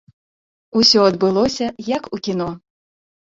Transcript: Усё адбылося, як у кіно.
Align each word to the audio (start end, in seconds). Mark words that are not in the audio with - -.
Усё 0.79 1.03
адбылося, 1.09 1.67
як 1.97 2.09
у 2.17 2.21
кіно. 2.29 2.47